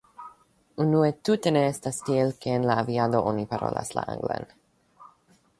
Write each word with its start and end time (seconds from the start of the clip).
Unue 0.85 1.09
tute 1.29 1.53
ne 1.57 1.61
estas 1.73 2.01
tiel, 2.09 2.33
ke 2.45 2.55
en 2.55 2.67
la 2.71 2.79
aviado 2.85 3.23
oni 3.33 3.47
parolas 3.55 3.97
la 3.99 4.11
anglan. 4.17 4.53